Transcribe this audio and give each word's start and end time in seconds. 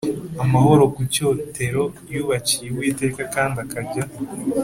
amahoro 0.43 0.83
ku 0.95 1.01
cyotero 1.13 1.83
yubakiye 2.13 2.67
Uwiteka 2.71 3.21
kandi 3.35 3.55
akajya 3.63 4.03